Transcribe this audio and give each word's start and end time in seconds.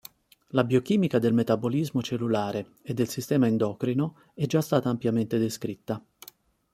La 0.47 0.63
biochimica 0.63 1.19
del 1.19 1.35
metabolismo 1.35 2.01
cellulare 2.01 2.71
e 2.81 2.95
del 2.95 3.07
sistema 3.07 3.45
endocrino 3.45 4.31
è 4.33 4.47
già 4.47 4.59
stata 4.59 4.89
ampiamente 4.89 5.37
descritta. 5.37 6.03